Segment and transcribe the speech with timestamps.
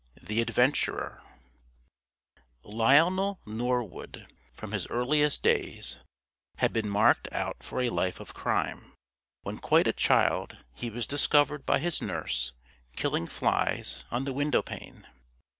[0.19, 1.21] THE ADVENTURER
[2.63, 5.99] Lionel Norwood, from his earliest days,
[6.57, 8.93] had been marked out for a life of crime.
[9.43, 12.51] When quite a child he was discovered by his nurse
[12.95, 15.05] killing flies on the window pane.